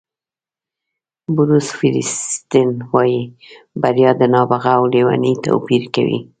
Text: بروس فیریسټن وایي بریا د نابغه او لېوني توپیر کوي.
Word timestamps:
بروس 1.35 1.67
فیریسټن 1.79 2.69
وایي 2.93 3.21
بریا 3.81 4.11
د 4.19 4.21
نابغه 4.33 4.71
او 4.77 4.83
لېوني 4.93 5.33
توپیر 5.43 5.83
کوي. 5.95 6.19